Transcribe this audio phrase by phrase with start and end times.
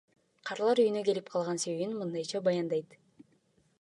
[0.49, 3.01] Карылар үйүнө келип калган себебин мындайча баяндайт.